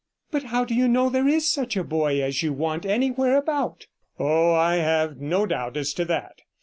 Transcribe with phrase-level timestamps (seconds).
[0.31, 3.85] 'But how do you know there is such a boy as you want anywhere about?'
[4.17, 6.39] 'Oh, I have no doubt as to that.